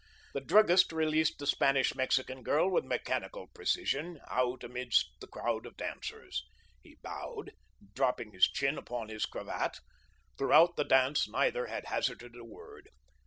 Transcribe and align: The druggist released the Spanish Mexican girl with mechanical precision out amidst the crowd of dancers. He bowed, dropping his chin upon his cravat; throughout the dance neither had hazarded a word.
The 0.33 0.41
druggist 0.41 0.91
released 0.91 1.37
the 1.37 1.45
Spanish 1.45 1.93
Mexican 1.93 2.41
girl 2.41 2.67
with 2.71 2.83
mechanical 2.83 3.45
precision 3.53 4.19
out 4.27 4.63
amidst 4.63 5.11
the 5.19 5.27
crowd 5.27 5.67
of 5.67 5.77
dancers. 5.77 6.43
He 6.81 6.95
bowed, 7.03 7.51
dropping 7.93 8.31
his 8.31 8.47
chin 8.47 8.79
upon 8.79 9.09
his 9.09 9.27
cravat; 9.27 9.79
throughout 10.39 10.75
the 10.75 10.85
dance 10.85 11.29
neither 11.29 11.67
had 11.67 11.85
hazarded 11.85 12.35
a 12.35 12.43
word. 12.43 12.89